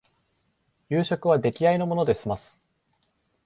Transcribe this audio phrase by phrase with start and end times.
[0.89, 2.59] 夕食は出来合いのもので済ます